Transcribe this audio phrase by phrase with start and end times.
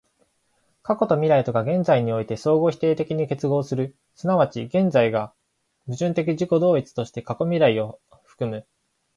[0.81, 5.31] 過去と未来とが現在において相互否定的に結合する、即ち現在が
[5.85, 7.99] 矛盾的自己同一として過去未来を
[8.39, 8.65] 包む、